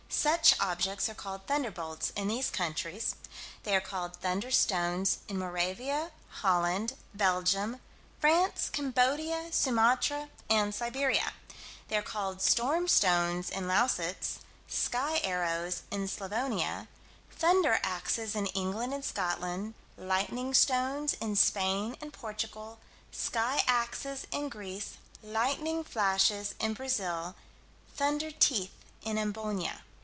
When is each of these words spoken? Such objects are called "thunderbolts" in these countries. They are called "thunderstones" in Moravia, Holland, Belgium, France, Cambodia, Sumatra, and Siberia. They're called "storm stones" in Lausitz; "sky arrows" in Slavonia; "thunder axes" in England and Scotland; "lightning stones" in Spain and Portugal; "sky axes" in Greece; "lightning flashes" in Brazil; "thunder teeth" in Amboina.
Such 0.13 0.59
objects 0.59 1.07
are 1.07 1.15
called 1.15 1.47
"thunderbolts" 1.47 2.11
in 2.17 2.27
these 2.27 2.49
countries. 2.49 3.15
They 3.63 3.73
are 3.73 3.81
called 3.81 4.19
"thunderstones" 4.21 5.19
in 5.29 5.39
Moravia, 5.39 6.11
Holland, 6.41 6.97
Belgium, 7.13 7.79
France, 8.19 8.69
Cambodia, 8.69 9.47
Sumatra, 9.53 10.27
and 10.49 10.75
Siberia. 10.75 11.31
They're 11.87 12.01
called 12.01 12.41
"storm 12.41 12.89
stones" 12.89 13.49
in 13.49 13.69
Lausitz; 13.69 14.39
"sky 14.67 15.21
arrows" 15.23 15.83
in 15.89 16.09
Slavonia; 16.09 16.89
"thunder 17.31 17.79
axes" 17.81 18.35
in 18.35 18.47
England 18.47 18.93
and 18.93 19.05
Scotland; 19.05 19.75
"lightning 19.97 20.53
stones" 20.53 21.13
in 21.15 21.37
Spain 21.37 21.95
and 22.01 22.11
Portugal; 22.11 22.79
"sky 23.13 23.63
axes" 23.65 24.27
in 24.29 24.49
Greece; 24.49 24.97
"lightning 25.23 25.85
flashes" 25.85 26.53
in 26.59 26.73
Brazil; 26.73 27.33
"thunder 27.95 28.29
teeth" 28.29 28.73
in 29.03 29.15
Amboina. 29.17 29.81